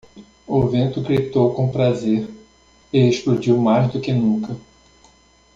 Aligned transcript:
O 0.47 0.65
vento 0.65 0.99
gritou 0.99 1.53
com 1.53 1.69
prazer? 1.71 2.27
e 2.91 3.07
explodiu 3.07 3.55
mais 3.59 3.93
do 3.93 4.01
que 4.01 4.11
nunca. 4.11 4.57